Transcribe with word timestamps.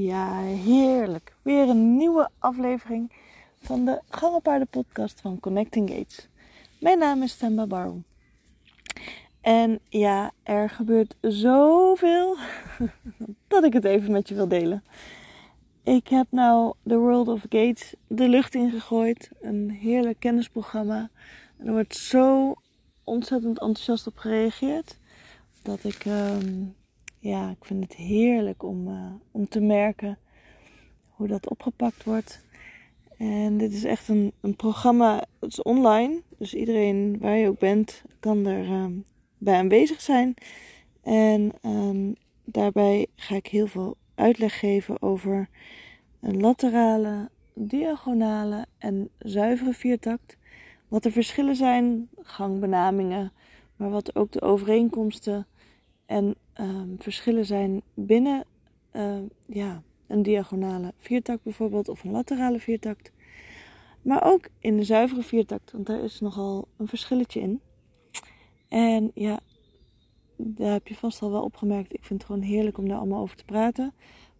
Ja, 0.00 0.40
heerlijk. 0.42 1.34
Weer 1.42 1.68
een 1.68 1.96
nieuwe 1.96 2.28
aflevering 2.38 3.12
van 3.62 3.84
de 3.84 4.00
Gangenpaarden 4.08 4.68
podcast 4.68 5.20
van 5.20 5.40
Connecting 5.40 5.90
Gates. 5.90 6.28
Mijn 6.80 6.98
naam 6.98 7.22
is 7.22 7.36
Temba 7.36 7.66
Barum. 7.66 8.04
En 9.40 9.80
ja, 9.88 10.30
er 10.42 10.70
gebeurt 10.70 11.16
zoveel 11.20 12.36
dat 13.48 13.64
ik 13.64 13.72
het 13.72 13.84
even 13.84 14.12
met 14.12 14.28
je 14.28 14.34
wil 14.34 14.48
delen. 14.48 14.84
Ik 15.82 16.08
heb 16.08 16.26
nou 16.30 16.74
The 16.86 16.98
World 16.98 17.28
of 17.28 17.40
Gates 17.40 17.94
de 18.06 18.28
lucht 18.28 18.54
ingegooid. 18.54 19.30
Een 19.40 19.70
heerlijk 19.70 20.20
kennisprogramma. 20.20 21.10
Er 21.56 21.72
wordt 21.72 21.96
zo 21.96 22.54
ontzettend 23.04 23.58
enthousiast 23.60 24.06
op 24.06 24.16
gereageerd. 24.16 24.98
Dat 25.62 25.84
ik 25.84 26.04
ehm, 26.04 26.64
ja, 27.18 27.50
ik 27.50 27.64
vind 27.64 27.84
het 27.84 27.94
heerlijk 27.94 28.62
om, 28.62 28.88
uh, 28.88 29.12
om 29.30 29.48
te 29.48 29.60
merken 29.60 30.18
hoe 31.08 31.26
dat 31.26 31.48
opgepakt 31.48 32.04
wordt. 32.04 32.40
En 33.16 33.58
dit 33.58 33.72
is 33.72 33.84
echt 33.84 34.08
een, 34.08 34.32
een 34.40 34.56
programma, 34.56 35.24
het 35.40 35.52
is 35.52 35.62
online. 35.62 36.22
Dus 36.38 36.54
iedereen 36.54 37.18
waar 37.20 37.36
je 37.36 37.48
ook 37.48 37.58
bent, 37.58 38.02
kan 38.20 38.46
er 38.46 38.64
uh, 38.64 38.86
bij 39.38 39.58
aanwezig 39.58 40.00
zijn. 40.00 40.34
En 41.02 41.52
um, 41.62 42.14
daarbij 42.44 43.06
ga 43.16 43.34
ik 43.34 43.46
heel 43.46 43.66
veel 43.66 43.96
uitleg 44.14 44.58
geven 44.58 45.02
over 45.02 45.48
een 46.20 46.40
laterale, 46.40 47.28
diagonale 47.54 48.66
en 48.78 49.08
zuivere 49.18 49.72
viertakt. 49.72 50.36
Wat 50.88 51.02
de 51.02 51.12
verschillen 51.12 51.56
zijn, 51.56 52.08
gangbenamingen, 52.22 53.32
maar 53.76 53.90
wat 53.90 54.16
ook 54.16 54.32
de 54.32 54.42
overeenkomsten 54.42 55.46
en 56.08 56.34
um, 56.60 56.96
verschillen 56.98 57.46
zijn 57.46 57.82
binnen 57.94 58.44
uh, 58.92 59.18
ja, 59.46 59.82
een 60.06 60.22
diagonale 60.22 60.92
viertakt 60.98 61.42
bijvoorbeeld 61.42 61.88
of 61.88 62.04
een 62.04 62.10
laterale 62.10 62.60
viertakt. 62.60 63.12
Maar 64.02 64.24
ook 64.24 64.48
in 64.58 64.76
de 64.76 64.84
zuivere 64.84 65.22
viertakt, 65.22 65.72
want 65.72 65.86
daar 65.86 66.00
is 66.00 66.20
nogal 66.20 66.68
een 66.76 66.88
verschilletje 66.88 67.40
in. 67.40 67.60
En 68.68 69.10
ja, 69.14 69.40
daar 70.36 70.72
heb 70.72 70.88
je 70.88 70.94
vast 70.94 71.22
al 71.22 71.30
wel 71.30 71.42
opgemerkt. 71.42 71.92
Ik 71.92 72.04
vind 72.04 72.22
het 72.22 72.30
gewoon 72.30 72.46
heerlijk 72.46 72.78
om 72.78 72.88
daar 72.88 72.98
allemaal 72.98 73.22
over 73.22 73.36
te 73.36 73.44
praten. 73.44 73.92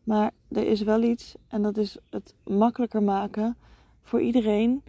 Maar 0.05 0.31
er 0.48 0.67
is 0.67 0.83
wel 0.83 1.03
iets 1.03 1.34
en 1.48 1.62
dat 1.62 1.77
is 1.77 1.97
het 2.11 2.34
makkelijker 2.45 3.03
maken 3.03 3.56
voor 4.03 4.21
iedereen 4.21 4.83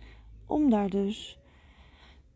om 0.45 0.69
daar 0.69 0.89
dus 0.89 1.38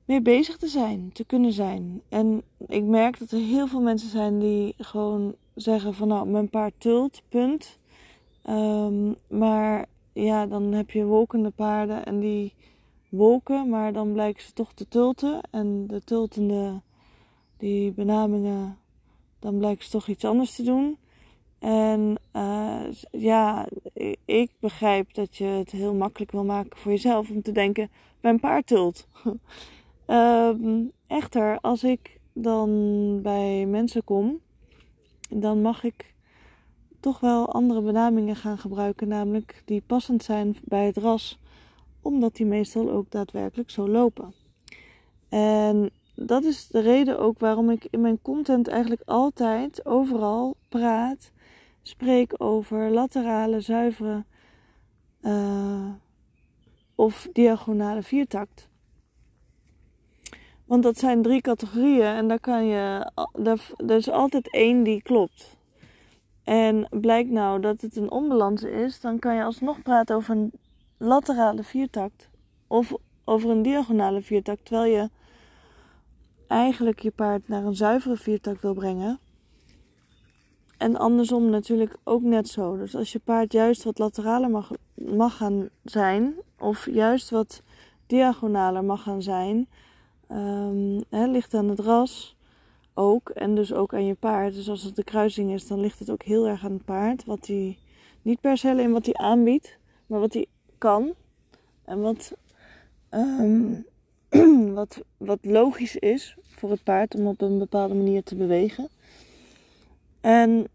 mee 0.06 0.22
bezig 0.22 0.58
te 0.58 0.68
zijn, 0.68 1.10
te 1.14 1.26
kunnen 1.26 1.54
zijn. 1.54 2.02
En 2.10 2.42
ik 2.68 2.84
merk 2.84 3.20
dat 3.20 3.32
er 3.32 3.40
heel 3.40 3.68
veel 3.68 3.82
mensen 3.82 4.10
zijn 4.10 4.40
die 4.40 4.74
gewoon 4.78 5.36
zeggen 5.56 5.94
van 5.94 6.08
nou, 6.08 6.28
mijn 6.28 6.50
paard 6.50 6.74
tult, 6.78 7.22
punt. 7.30 7.80
Um, 8.50 9.16
maar 9.28 9.86
ja, 10.14 10.46
dan 10.46 10.72
heb 10.72 10.92
je 10.92 11.06
wolkende 11.06 11.50
paarden 11.50 12.06
en 12.06 12.20
die 12.20 12.54
wolken, 13.10 13.70
maar 13.70 13.94
dan 13.94 14.14
blijken 14.14 14.44
ze 14.44 14.54
toch 14.54 14.74
te 14.74 14.88
tulten. 14.88 15.42
En 15.52 15.88
de 15.88 16.02
tultende, 16.04 16.82
die 17.58 17.92
benamingen, 17.92 18.78
dan 19.40 19.58
blijken 19.58 19.84
ze 19.84 19.92
toch 19.92 20.08
iets 20.08 20.26
anders 20.26 20.56
te 20.56 20.64
doen. 20.64 20.98
En 21.60 22.16
uh, 22.36 22.82
ja, 23.12 23.68
ik 24.26 24.52
begrijp 24.60 25.14
dat 25.14 25.38
je 25.38 25.46
het 25.46 25.72
heel 25.72 25.94
makkelijk 25.94 26.32
wil 26.32 26.44
maken 26.44 26.78
voor 26.78 26.92
jezelf 26.92 27.30
om 27.30 27.42
te 27.42 27.52
denken: 27.52 27.90
mijn 28.22 28.40
paard 28.40 28.68
tult. 28.68 29.08
Um, 30.08 30.92
echter, 31.08 31.60
als 31.62 31.84
ik 31.84 32.20
dan 32.34 32.70
bij 33.22 33.66
mensen 33.66 34.04
kom, 34.04 34.40
dan 35.30 35.62
mag 35.62 35.84
ik 35.84 36.14
toch 37.00 37.20
wel 37.20 37.54
andere 37.54 37.82
benamingen 37.82 38.36
gaan 38.36 38.58
gebruiken, 38.58 39.08
namelijk 39.08 39.62
die 39.66 39.84
passend 39.88 40.24
zijn 40.24 40.56
bij 40.64 40.86
het 40.86 40.98
ras, 40.98 41.40
omdat 42.02 42.36
die 42.36 42.46
meestal 42.46 42.92
ook 42.92 43.12
daadwerkelijk 43.12 43.70
zo 43.70 43.90
lopen. 43.90 44.34
En 45.30 45.90
dat 46.16 46.44
is 46.44 46.68
de 46.68 46.80
reden 46.80 47.20
ook 47.20 47.40
waarom 47.40 47.70
ik 47.70 47.88
in 47.90 48.02
mijn 48.02 48.22
content 48.22 48.68
eigenlijk 48.68 49.02
altijd 49.06 49.86
overal 49.86 50.56
praat, 50.70 51.32
spreek 51.82 52.34
over 52.38 52.92
laterale, 52.92 53.60
zuivere 53.62 54.24
uh, 55.22 55.90
of 56.96 57.30
diagonale 57.34 58.04
viertakt. 58.04 58.72
Want 60.74 60.86
dat 60.86 60.98
zijn 60.98 61.22
drie 61.22 61.42
categorieën 61.42 62.16
en 62.16 62.28
daar 62.28 62.40
kan 62.40 62.66
je. 62.66 63.12
Er 63.88 63.96
is 63.96 64.10
altijd 64.10 64.52
één 64.52 64.84
die 64.84 65.02
klopt. 65.02 65.58
En 66.44 66.88
blijkt 66.90 67.30
nou 67.30 67.62
dat 67.62 67.82
het 67.82 67.96
een 67.96 68.12
onbalans 68.12 68.64
is, 68.64 69.00
dan 69.00 69.20
kan 69.20 69.36
je 69.36 69.44
alsnog 69.44 69.82
praten 69.82 70.16
over 70.16 70.36
een 70.36 70.52
laterale 70.98 71.64
viertakt 71.64 72.30
of 72.68 72.94
over 73.24 73.50
een 73.50 73.62
diagonale 73.62 74.22
viertakt, 74.22 74.66
terwijl 74.66 74.92
je 74.94 75.10
eigenlijk 76.48 77.00
je 77.00 77.12
paard 77.12 77.48
naar 77.48 77.64
een 77.64 77.76
zuivere 77.76 78.18
viertakt 78.18 78.62
wil 78.62 78.74
brengen. 78.74 79.20
En 80.78 80.96
andersom 80.96 81.50
natuurlijk 81.50 81.96
ook 82.04 82.22
net 82.22 82.48
zo. 82.48 82.78
Dus 82.78 82.96
als 82.96 83.12
je 83.12 83.20
paard 83.20 83.52
juist 83.52 83.84
wat 83.84 84.00
lateraler 84.00 84.50
mag, 84.50 84.72
mag 84.94 85.38
gaan 85.38 85.70
zijn, 85.84 86.34
of 86.60 86.90
juist 86.92 87.30
wat 87.30 87.62
diagonaler 88.08 88.84
mag 88.84 89.04
gaan 89.04 89.22
zijn, 89.22 89.68
Um, 90.32 91.04
ligt 91.10 91.54
aan 91.54 91.70
het 91.70 91.80
ras 91.80 92.36
ook. 92.94 93.30
En 93.30 93.56
dus 93.56 93.74
ook 93.74 93.94
aan 93.94 94.06
je 94.06 94.14
paard. 94.14 94.54
Dus 94.54 94.70
als 94.70 94.84
het 94.84 94.96
de 94.96 95.04
kruising 95.04 95.52
is, 95.52 95.68
dan 95.68 95.80
ligt 95.80 96.00
het 96.00 96.10
ook 96.10 96.24
heel 96.24 96.48
erg 96.48 96.66
aan 96.66 96.74
het 96.74 96.86
paard. 96.86 97.26
Wat 97.26 97.48
hij 97.48 97.78
niet 98.22 98.42
per 98.42 98.58
se 98.58 98.70
alleen 98.70 98.92
wat 98.92 99.06
hij 99.06 99.16
aanbiedt, 99.16 99.78
maar 100.08 100.20
wat 100.20 100.34
hij 100.34 100.46
kan. 100.78 101.14
En 101.86 102.02
wat, 102.02 102.34
um, 103.12 103.86
wat, 104.74 105.02
wat 105.18 105.40
logisch 105.42 105.96
is 105.96 106.38
voor 106.56 106.70
het 106.70 106.84
paard 106.84 107.16
om 107.16 107.28
op 107.28 107.42
een 107.42 107.58
bepaalde 107.58 107.94
manier 107.94 108.24
te 108.24 108.36
bewegen. 108.36 108.90
En 110.22 110.68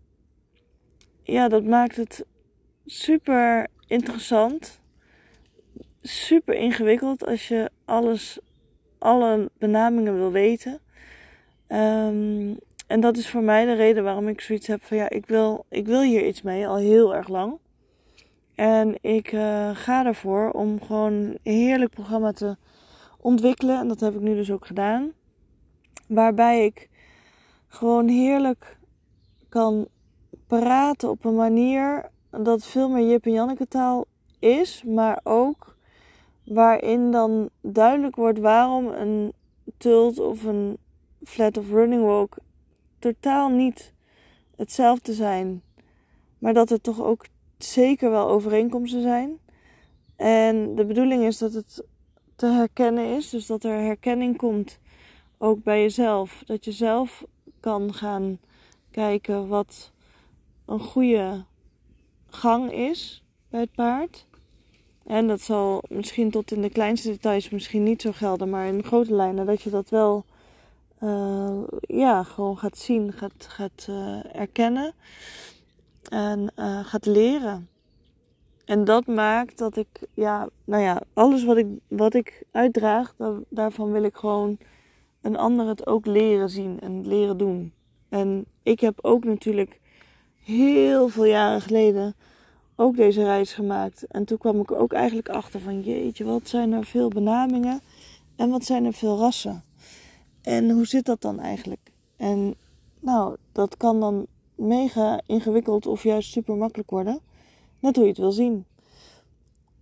ja, 1.22 1.48
dat 1.48 1.64
maakt 1.64 1.96
het 1.96 2.24
super 2.86 3.66
interessant. 3.86 4.80
Super 6.02 6.54
ingewikkeld 6.54 7.26
als 7.26 7.48
je 7.48 7.70
alles 7.84 8.38
alle 8.98 9.50
benamingen 9.58 10.14
wil 10.14 10.30
weten. 10.30 10.80
Um, 11.68 12.58
en 12.86 13.00
dat 13.00 13.16
is 13.16 13.30
voor 13.30 13.42
mij 13.42 13.64
de 13.64 13.74
reden 13.74 14.04
waarom 14.04 14.28
ik 14.28 14.40
zoiets 14.40 14.66
heb 14.66 14.82
van 14.82 14.96
ja, 14.96 15.10
ik 15.10 15.26
wil, 15.26 15.64
ik 15.68 15.86
wil 15.86 16.00
hier 16.00 16.26
iets 16.26 16.42
mee 16.42 16.68
al 16.68 16.76
heel 16.76 17.14
erg 17.14 17.28
lang. 17.28 17.58
En 18.54 18.98
ik 19.00 19.32
uh, 19.32 19.70
ga 19.72 20.06
ervoor 20.06 20.50
om 20.50 20.82
gewoon 20.82 21.12
een 21.12 21.38
heerlijk 21.42 21.90
programma 21.90 22.32
te 22.32 22.56
ontwikkelen. 23.20 23.78
En 23.78 23.88
dat 23.88 24.00
heb 24.00 24.14
ik 24.14 24.20
nu 24.20 24.34
dus 24.34 24.50
ook 24.50 24.66
gedaan. 24.66 25.12
Waarbij 26.06 26.64
ik 26.64 26.88
gewoon 27.68 28.08
heerlijk 28.08 28.76
kan 29.48 29.88
praten 30.46 31.10
op 31.10 31.24
een 31.24 31.34
manier 31.34 32.10
dat 32.30 32.66
veel 32.66 32.88
meer 32.88 33.08
Jip 33.08 33.26
en 33.26 33.32
Janneke 33.32 33.68
taal 33.68 34.06
is. 34.38 34.82
Maar 34.86 35.20
ook 35.22 35.76
waarin 36.48 37.10
dan 37.10 37.48
duidelijk 37.60 38.16
wordt 38.16 38.38
waarom 38.38 38.86
een 38.86 39.32
tult 39.76 40.18
of 40.18 40.44
een 40.44 40.78
flat 41.24 41.56
of 41.56 41.70
running 41.70 42.02
walk 42.02 42.36
totaal 42.98 43.48
niet 43.48 43.92
hetzelfde 44.56 45.12
zijn, 45.12 45.62
maar 46.38 46.54
dat 46.54 46.70
er 46.70 46.80
toch 46.80 47.00
ook 47.00 47.26
zeker 47.58 48.10
wel 48.10 48.28
overeenkomsten 48.28 49.02
zijn. 49.02 49.38
En 50.16 50.74
de 50.74 50.84
bedoeling 50.84 51.24
is 51.24 51.38
dat 51.38 51.52
het 51.52 51.84
te 52.36 52.46
herkennen 52.46 53.16
is, 53.16 53.30
dus 53.30 53.46
dat 53.46 53.64
er 53.64 53.80
herkenning 53.80 54.36
komt 54.36 54.78
ook 55.38 55.62
bij 55.62 55.80
jezelf. 55.80 56.42
Dat 56.46 56.64
je 56.64 56.72
zelf 56.72 57.24
kan 57.60 57.94
gaan 57.94 58.38
kijken 58.90 59.48
wat 59.48 59.92
een 60.66 60.80
goede 60.80 61.44
gang 62.26 62.72
is 62.72 63.24
bij 63.48 63.60
het 63.60 63.72
paard. 63.72 64.27
En 65.08 65.26
dat 65.26 65.40
zal 65.40 65.82
misschien 65.88 66.30
tot 66.30 66.50
in 66.52 66.62
de 66.62 66.70
kleinste 66.70 67.08
details 67.08 67.50
misschien 67.50 67.82
niet 67.82 68.02
zo 68.02 68.12
gelden, 68.12 68.50
maar 68.50 68.66
in 68.66 68.84
grote 68.84 69.14
lijnen 69.14 69.46
dat 69.46 69.62
je 69.62 69.70
dat 69.70 69.88
wel 69.88 70.24
uh, 71.02 71.62
ja, 71.80 72.22
gewoon 72.22 72.58
gaat 72.58 72.78
zien, 72.78 73.12
gaat, 73.12 73.46
gaat 73.48 73.86
uh, 73.90 74.34
erkennen 74.34 74.92
en 76.08 76.52
uh, 76.56 76.84
gaat 76.84 77.06
leren. 77.06 77.68
En 78.64 78.84
dat 78.84 79.06
maakt 79.06 79.58
dat 79.58 79.76
ik, 79.76 79.88
ja, 80.14 80.48
nou 80.64 80.82
ja, 80.82 81.02
alles 81.12 81.44
wat 81.44 81.56
ik, 81.56 81.66
wat 81.86 82.14
ik 82.14 82.42
uitdraag, 82.50 83.14
daar, 83.16 83.34
daarvan 83.48 83.92
wil 83.92 84.02
ik 84.02 84.16
gewoon 84.16 84.58
een 85.20 85.36
ander 85.36 85.66
het 85.66 85.86
ook 85.86 86.06
leren 86.06 86.48
zien 86.48 86.80
en 86.80 87.06
leren 87.06 87.36
doen. 87.36 87.72
En 88.08 88.44
ik 88.62 88.80
heb 88.80 88.98
ook 89.02 89.24
natuurlijk 89.24 89.80
heel 90.44 91.08
veel 91.08 91.24
jaren 91.24 91.60
geleden 91.60 92.14
ook 92.80 92.96
deze 92.96 93.24
reis 93.24 93.52
gemaakt. 93.52 94.06
En 94.06 94.24
toen 94.24 94.38
kwam 94.38 94.60
ik 94.60 94.72
ook 94.72 94.92
eigenlijk 94.92 95.28
achter 95.28 95.60
van 95.60 95.80
jeetje, 95.80 96.24
wat 96.24 96.48
zijn 96.48 96.72
er 96.72 96.84
veel 96.84 97.08
benamingen 97.08 97.80
en 98.36 98.50
wat 98.50 98.64
zijn 98.64 98.84
er 98.84 98.92
veel 98.92 99.18
rassen. 99.18 99.62
En 100.42 100.70
hoe 100.70 100.86
zit 100.86 101.04
dat 101.04 101.20
dan 101.20 101.40
eigenlijk? 101.40 101.92
En 102.16 102.54
nou, 103.00 103.36
dat 103.52 103.76
kan 103.76 104.00
dan 104.00 104.26
mega 104.54 105.20
ingewikkeld 105.26 105.86
of 105.86 106.02
juist 106.02 106.32
super 106.32 106.56
makkelijk 106.56 106.90
worden. 106.90 107.20
net 107.78 107.96
hoe 107.96 108.04
je 108.04 108.10
het 108.10 108.20
wil 108.20 108.32
zien. 108.32 108.64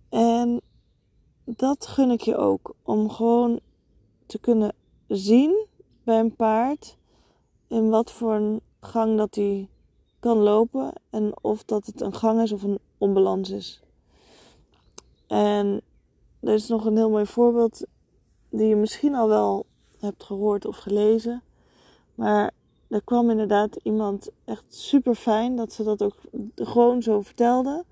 En 0.09 0.61
dat 1.43 1.87
gun 1.87 2.11
ik 2.11 2.21
je 2.21 2.37
ook. 2.37 2.75
Om 2.83 3.09
gewoon 3.09 3.59
te 4.25 4.39
kunnen 4.39 4.73
zien 5.07 5.65
bij 6.03 6.19
een 6.19 6.35
paard 6.35 6.97
in 7.67 7.89
wat 7.89 8.11
voor 8.11 8.33
een 8.33 8.61
gang 8.79 9.17
dat 9.17 9.35
hij 9.35 9.67
kan 10.19 10.37
lopen. 10.37 10.93
En 11.09 11.33
of 11.41 11.63
dat 11.63 11.85
het 11.85 12.01
een 12.01 12.13
gang 12.13 12.41
is 12.41 12.51
of 12.51 12.63
een 12.63 12.79
onbalans 12.97 13.49
is. 13.49 13.81
En 15.27 15.81
er 16.39 16.53
is 16.53 16.67
nog 16.67 16.85
een 16.85 16.97
heel 16.97 17.09
mooi 17.09 17.25
voorbeeld 17.25 17.85
die 18.49 18.67
je 18.67 18.75
misschien 18.75 19.15
al 19.15 19.27
wel 19.27 19.65
hebt 19.99 20.23
gehoord 20.23 20.65
of 20.65 20.77
gelezen. 20.77 21.41
Maar 22.15 22.51
er 22.87 23.01
kwam 23.03 23.29
inderdaad 23.29 23.75
iemand 23.83 24.29
echt 24.45 24.63
super 24.67 25.15
fijn 25.15 25.55
dat 25.55 25.73
ze 25.73 25.83
dat 25.83 26.03
ook 26.03 26.15
gewoon 26.55 27.01
zo 27.01 27.21
vertelde. 27.21 27.83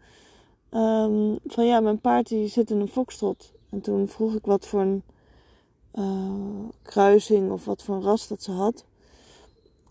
Ehm, 0.70 1.36
van 1.46 1.66
ja, 1.66 1.80
mijn 1.80 2.00
paard 2.00 2.28
die 2.28 2.48
zit 2.48 2.72
in 2.72 2.80
een 2.80 2.88
fokstrot. 2.88 3.52
En 3.70 3.82
toen 3.82 4.08
vroeg 4.08 4.34
ik 4.34 4.46
wat 4.46 4.66
voor 4.68 4.82
een 4.82 5.04
uh, 5.94 6.70
kruising 6.82 7.52
of 7.52 7.66
wat 7.66 7.84
voor 7.84 7.96
een 7.96 8.02
ras 8.02 8.28
dat 8.28 8.44
ze 8.44 8.52
had. 8.52 8.86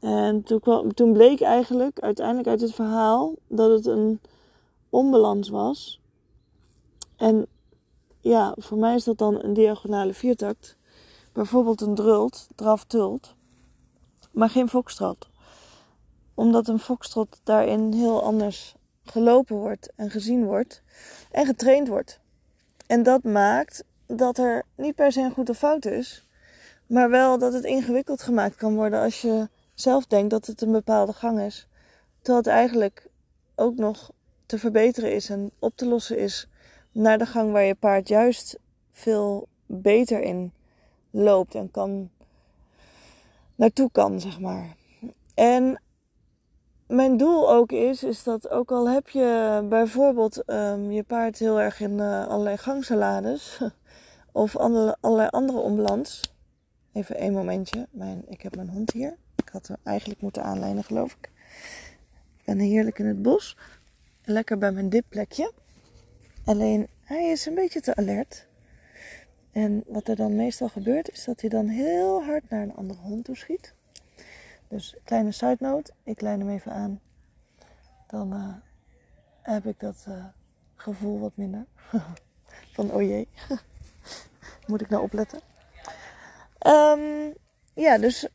En 0.00 0.42
toen, 0.42 0.60
kwam, 0.60 0.94
toen 0.94 1.12
bleek 1.12 1.40
eigenlijk 1.40 2.00
uiteindelijk 2.00 2.48
uit 2.48 2.60
het 2.60 2.74
verhaal 2.74 3.34
dat 3.46 3.70
het 3.70 3.86
een 3.86 4.20
onbalans 4.94 5.48
was. 5.48 6.00
En 7.16 7.46
ja, 8.20 8.54
voor 8.58 8.78
mij 8.78 8.94
is 8.94 9.04
dat 9.04 9.18
dan 9.18 9.42
een 9.42 9.54
diagonale 9.54 10.14
viertakt. 10.14 10.76
Bijvoorbeeld 11.32 11.80
een 11.80 11.94
drult, 11.94 12.48
draf 12.54 12.84
tult. 12.84 13.34
Maar 14.30 14.50
geen 14.50 14.68
fokstrot. 14.68 15.28
Omdat 16.34 16.68
een 16.68 16.78
fokstrot 16.78 17.40
daarin 17.44 17.92
heel 17.92 18.22
anders 18.22 18.74
gelopen 19.04 19.56
wordt 19.56 19.92
en 19.96 20.10
gezien 20.10 20.44
wordt 20.44 20.82
en 21.30 21.46
getraind 21.46 21.88
wordt. 21.88 22.20
En 22.86 23.02
dat 23.02 23.22
maakt 23.22 23.84
dat 24.06 24.38
er 24.38 24.64
niet 24.76 24.94
per 24.94 25.12
se 25.12 25.20
een 25.20 25.32
goed 25.32 25.50
of 25.50 25.58
fout 25.58 25.84
is, 25.84 26.26
maar 26.86 27.10
wel 27.10 27.38
dat 27.38 27.52
het 27.52 27.64
ingewikkeld 27.64 28.22
gemaakt 28.22 28.56
kan 28.56 28.74
worden 28.74 29.00
als 29.00 29.20
je 29.20 29.48
zelf 29.74 30.06
denkt 30.06 30.30
dat 30.30 30.46
het 30.46 30.60
een 30.60 30.72
bepaalde 30.72 31.12
gang 31.12 31.40
is. 31.40 31.68
Terwijl 32.16 32.38
het 32.38 32.46
eigenlijk 32.46 33.08
ook 33.54 33.76
nog 33.76 34.10
te 34.46 34.58
verbeteren 34.58 35.14
is 35.14 35.30
en 35.30 35.50
op 35.58 35.76
te 35.76 35.86
lossen 35.86 36.18
is 36.18 36.48
naar 36.92 37.18
de 37.18 37.26
gang 37.26 37.52
waar 37.52 37.62
je 37.62 37.74
paard 37.74 38.08
juist 38.08 38.58
veel 38.90 39.48
beter 39.66 40.22
in 40.22 40.52
loopt 41.10 41.54
en 41.54 41.70
kan 41.70 42.10
naartoe 43.54 43.90
kan, 43.92 44.20
zeg 44.20 44.40
maar. 44.40 44.76
En 45.34 45.80
mijn 46.86 47.16
doel 47.16 47.50
ook 47.52 47.72
is, 47.72 48.02
is 48.02 48.22
dat 48.22 48.50
ook 48.50 48.70
al 48.70 48.88
heb 48.88 49.08
je 49.08 49.60
bijvoorbeeld 49.68 50.42
um, 50.46 50.90
je 50.90 51.02
paard 51.02 51.38
heel 51.38 51.60
erg 51.60 51.80
in 51.80 51.98
uh, 51.98 52.26
allerlei 52.26 52.56
gangsalades 52.56 53.60
of 54.32 54.56
allerlei 54.56 55.28
andere 55.30 55.58
onbalans. 55.58 56.32
Even 56.92 57.16
één 57.16 57.32
momentje. 57.32 57.88
Mijn, 57.90 58.22
ik 58.28 58.42
heb 58.42 58.56
mijn 58.56 58.68
hond 58.68 58.92
hier. 58.92 59.16
Ik 59.36 59.48
had 59.48 59.66
hem 59.66 59.76
eigenlijk 59.82 60.20
moeten 60.20 60.42
aanlijnen, 60.42 60.84
geloof 60.84 61.12
ik. 61.12 61.30
Ik 62.36 62.44
ben 62.44 62.58
heerlijk 62.58 62.98
in 62.98 63.06
het 63.06 63.22
bos. 63.22 63.56
Lekker 64.26 64.58
bij 64.58 64.72
mijn 64.72 64.88
dipplekje. 64.88 65.52
Alleen 66.44 66.88
hij 67.02 67.30
is 67.30 67.46
een 67.46 67.54
beetje 67.54 67.80
te 67.80 67.94
alert. 67.94 68.46
En 69.52 69.84
wat 69.86 70.08
er 70.08 70.16
dan 70.16 70.36
meestal 70.36 70.68
gebeurt, 70.68 71.10
is 71.10 71.24
dat 71.24 71.40
hij 71.40 71.50
dan 71.50 71.66
heel 71.66 72.24
hard 72.24 72.50
naar 72.50 72.62
een 72.62 72.74
andere 72.74 73.00
hond 73.00 73.24
toe 73.24 73.36
schiet. 73.36 73.74
Dus 74.68 74.96
kleine 75.04 75.32
side 75.32 75.56
note, 75.58 75.92
ik 76.02 76.20
lijn 76.20 76.40
hem 76.40 76.48
even 76.48 76.72
aan. 76.72 77.00
Dan 78.06 78.32
uh, 78.32 78.54
heb 79.42 79.66
ik 79.66 79.80
dat 79.80 80.04
uh, 80.08 80.24
gevoel 80.74 81.18
wat 81.18 81.32
minder. 81.34 81.66
Van 82.74 82.90
oh 82.90 83.02
jee, 83.02 83.28
moet 84.66 84.80
ik 84.80 84.88
nou 84.88 85.02
opletten. 85.02 85.40
Um, 86.66 87.34
ja, 87.74 87.98
dus 87.98 88.28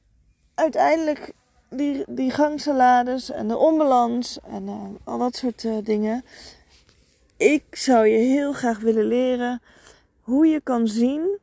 uiteindelijk 0.54 1.34
die, 1.70 2.04
die 2.08 2.32
gangsalades 2.32 3.32
en 3.32 3.48
de 3.48 3.58
onbalans 3.58 4.40
en 4.44 4.64
uh, 4.68 4.84
al 5.04 5.18
dat 5.18 5.36
soort 5.36 5.86
dingen. 5.86 6.24
Ik 7.38 7.64
zou 7.72 8.08
je 8.08 8.18
heel 8.18 8.54
graag 8.54 8.80
willen 8.80 9.06
leren 9.06 9.62
hoe 10.22 10.48
je 10.48 10.62
kan 10.62 10.88
zien 10.88 11.40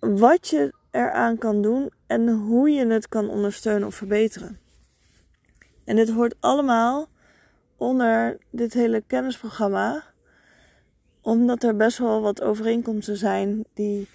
wat 0.00 0.48
je 0.48 0.72
eraan 0.90 1.38
kan 1.38 1.62
doen 1.62 1.90
en 2.06 2.28
hoe 2.28 2.70
je 2.70 2.86
het 2.86 3.08
kan 3.08 3.28
ondersteunen 3.28 3.88
of 3.88 3.94
verbeteren. 3.94 4.58
En 5.84 5.96
dit 5.96 6.10
hoort 6.10 6.34
allemaal 6.40 7.08
onder 7.76 8.38
dit 8.50 8.72
hele 8.72 9.02
kennisprogramma, 9.06 10.04
omdat 11.20 11.62
er 11.62 11.76
best 11.76 11.98
wel 11.98 12.20
wat 12.20 12.42
overeenkomsten 12.42 13.16
zijn 13.16 13.64
die, 13.74 14.08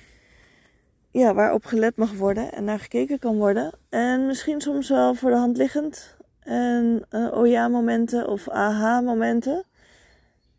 ja, 1.12 1.34
waarop 1.34 1.66
gelet 1.66 1.96
mag 1.96 2.14
worden 2.14 2.52
en 2.52 2.64
naar 2.64 2.80
gekeken 2.80 3.20
kan 3.20 3.38
worden. 3.38 3.72
En 3.90 4.26
misschien 4.26 4.62
soms 4.62 4.90
wel 4.90 5.16
voor 5.16 5.30
de 5.30 5.38
hand 5.38 5.58
liggend. 5.58 6.18
En 6.40 7.06
uh, 7.10 7.32
oh 7.34 7.48
ja 7.48 7.68
momenten 7.68 8.28
of 8.28 8.50
aha 8.50 9.02
momenten. 9.02 9.64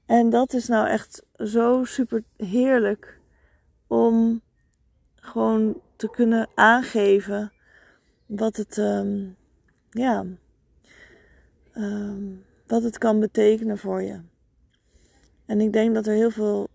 En 0.07 0.31
dat 0.31 0.53
is 0.53 0.69
nou 0.69 0.89
echt 0.89 1.23
zo 1.37 1.85
super 1.85 2.23
heerlijk 2.37 3.19
om 3.87 4.41
gewoon 5.15 5.81
te 5.97 6.11
kunnen 6.11 6.49
aangeven 6.55 7.53
wat 8.27 8.57
het, 8.57 8.77
um, 8.77 9.37
ja, 9.91 10.25
um, 11.75 12.45
wat 12.67 12.83
het 12.83 12.99
kan 12.99 13.21
betekenen 13.21 13.79
voor 13.79 14.03
je. 14.03 14.21
En 15.47 15.61
ik 15.61 15.73
denk 15.73 15.95
dat 15.95 16.07
er 16.07 16.15
heel 16.15 16.31
veel 16.31 16.69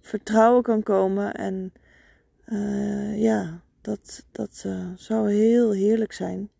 vertrouwen 0.00 0.62
kan 0.62 0.82
komen 0.82 1.34
en 1.34 1.72
uh, 2.48 3.22
ja, 3.22 3.60
dat, 3.80 4.24
dat 4.32 4.62
uh, 4.66 4.86
zou 4.96 5.32
heel 5.32 5.72
heerlijk 5.72 6.12
zijn 6.12 6.50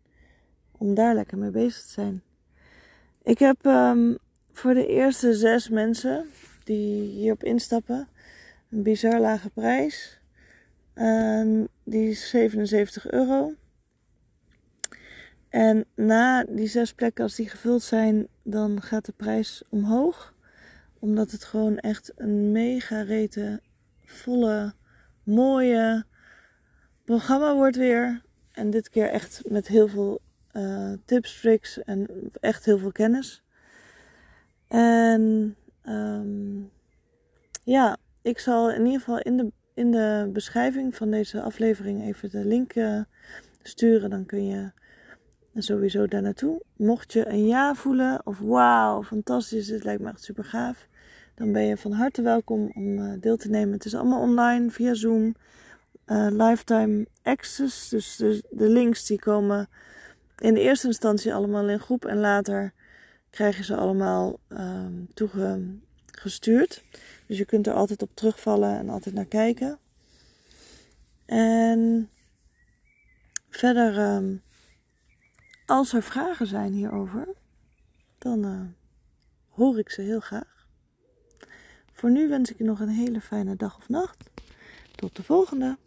om 0.77 0.93
daar 0.93 1.15
lekker 1.15 1.37
mee 1.37 1.51
bezig 1.51 1.81
te 1.81 1.91
zijn. 1.91 2.23
Ik 3.23 3.39
heb 3.39 3.65
um, 3.65 4.17
voor 4.51 4.73
de 4.73 4.87
eerste 4.87 5.33
zes 5.33 5.69
mensen 5.69 6.25
die 6.63 7.01
hierop 7.01 7.43
instappen 7.43 8.07
een 8.69 8.83
bizar 8.83 9.19
lage 9.19 9.49
prijs. 9.49 10.19
En 10.93 11.67
die 11.83 12.09
is 12.09 12.29
77 12.29 13.11
euro. 13.11 13.53
En 15.49 15.85
na 15.95 16.43
die 16.43 16.67
zes 16.67 16.93
plekken, 16.93 17.23
als 17.23 17.35
die 17.35 17.49
gevuld 17.49 17.83
zijn, 17.83 18.27
dan 18.43 18.81
gaat 18.81 19.05
de 19.05 19.11
prijs 19.11 19.63
omhoog. 19.69 20.33
Omdat 20.99 21.31
het 21.31 21.43
gewoon 21.43 21.77
echt 21.77 22.11
een 22.15 22.51
mega 22.51 23.01
rete, 23.01 23.61
volle, 24.05 24.73
mooie 25.25 26.05
programma 27.03 27.55
wordt 27.55 27.77
weer. 27.77 28.21
En 28.51 28.69
dit 28.69 28.89
keer 28.89 29.09
echt 29.09 29.41
met 29.49 29.67
heel 29.67 29.87
veel 29.87 30.21
uh, 30.53 30.93
tips, 31.05 31.39
tricks 31.39 31.83
en 31.83 32.07
echt 32.39 32.65
heel 32.65 32.77
veel 32.77 32.91
kennis. 32.91 33.43
En 34.67 35.55
um, 35.87 36.71
ja, 37.63 37.97
ik 38.21 38.39
zal 38.39 38.71
in 38.71 38.85
ieder 38.85 38.99
geval 38.99 39.19
in 39.19 39.37
de, 39.37 39.51
in 39.73 39.91
de 39.91 40.29
beschrijving 40.33 40.95
van 40.95 41.11
deze 41.11 41.41
aflevering 41.41 42.03
even 42.03 42.29
de 42.29 42.45
link 42.45 42.75
uh, 42.75 43.01
sturen. 43.61 44.09
Dan 44.09 44.25
kun 44.25 44.45
je 44.45 44.71
sowieso 45.53 46.07
daar 46.07 46.21
naartoe. 46.21 46.61
Mocht 46.75 47.13
je 47.13 47.27
een 47.27 47.47
ja 47.47 47.75
voelen 47.75 48.25
of 48.25 48.39
wauw, 48.39 49.03
fantastisch, 49.03 49.67
dit 49.67 49.83
lijkt 49.83 50.01
me 50.01 50.09
echt 50.09 50.23
super 50.23 50.43
gaaf. 50.43 50.87
Dan 51.35 51.51
ben 51.51 51.63
je 51.63 51.77
van 51.77 51.91
harte 51.91 52.21
welkom 52.21 52.71
om 52.75 52.97
uh, 52.99 53.13
deel 53.19 53.37
te 53.37 53.49
nemen. 53.49 53.73
Het 53.73 53.85
is 53.85 53.95
allemaal 53.95 54.21
online 54.21 54.71
via 54.71 54.93
Zoom. 54.93 55.35
Uh, 56.07 56.27
lifetime 56.29 57.07
access. 57.23 57.89
Dus 57.89 58.15
de, 58.15 58.41
links 58.49 59.05
die 59.05 59.19
komen 59.19 59.69
in 60.37 60.53
de 60.53 60.59
eerste 60.59 60.87
instantie 60.87 61.33
allemaal 61.33 61.69
in 61.69 61.79
groep. 61.79 62.05
En 62.05 62.17
later 62.17 62.73
krijg 63.29 63.57
je 63.57 63.63
ze 63.63 63.75
allemaal 63.75 64.39
um, 64.49 65.07
toegestuurd. 65.13 66.83
Dus 67.27 67.37
je 67.37 67.45
kunt 67.45 67.67
er 67.67 67.73
altijd 67.73 68.01
op 68.01 68.09
terugvallen 68.13 68.77
en 68.77 68.89
altijd 68.89 69.15
naar 69.15 69.25
kijken. 69.25 69.79
En 71.25 72.09
verder, 73.49 74.15
um, 74.15 74.41
als 75.65 75.93
er 75.93 76.03
vragen 76.03 76.47
zijn 76.47 76.73
hierover, 76.73 77.27
dan 78.17 78.45
uh, 78.45 78.61
hoor 79.49 79.79
ik 79.79 79.89
ze 79.89 80.01
heel 80.01 80.19
graag. 80.19 80.54
Voor 82.05 82.13
nu 82.13 82.27
wens 82.27 82.51
ik 82.51 82.57
je 82.57 82.63
nog 82.63 82.79
een 82.79 82.89
hele 82.89 83.21
fijne 83.21 83.55
dag 83.55 83.77
of 83.77 83.89
nacht. 83.89 84.29
Tot 84.95 85.15
de 85.15 85.23
volgende. 85.23 85.77